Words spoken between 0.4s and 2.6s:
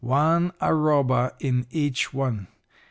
arroba in each one.